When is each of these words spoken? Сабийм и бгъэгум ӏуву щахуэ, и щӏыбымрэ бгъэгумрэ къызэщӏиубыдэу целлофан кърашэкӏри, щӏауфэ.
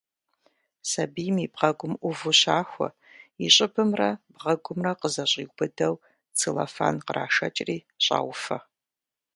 Сабийм 0.89 1.35
и 1.45 1.47
бгъэгум 1.53 1.93
ӏуву 1.99 2.33
щахуэ, 2.39 2.89
и 3.45 3.47
щӏыбымрэ 3.55 4.09
бгъэгумрэ 4.33 4.91
къызэщӏиубыдэу 4.99 5.95
целлофан 6.37 6.95
кърашэкӏри, 7.05 7.77
щӏауфэ. 8.05 8.57